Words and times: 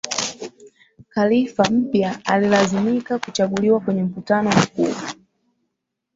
khalifa 1.09 1.63
mpya 1.63 2.19
alilazimika 2.25 3.19
kuchaguliwa 3.19 3.79
kwenye 3.79 4.03
mkutano 4.03 4.49
mkuu 4.49 4.93